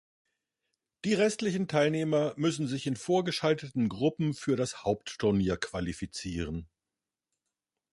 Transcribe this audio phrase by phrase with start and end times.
[1.05, 6.67] Die restlichen Teilnehmer müssen sich in vorgeschalteten Gruppen für das Hauptturnier qualifizieren.